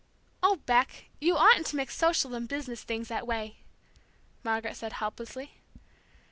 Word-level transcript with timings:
"Oh, 0.41 0.55
Beck, 0.65 1.09
you 1.19 1.35
oughtn't 1.37 1.67
to 1.67 1.75
mix 1.75 1.95
social 1.95 2.33
and 2.33 2.47
business 2.47 2.81
things 2.83 3.07
that 3.09 3.27
way!" 3.27 3.57
Margaret 4.43 4.73
said 4.75 4.93
helplessly. 4.93 5.51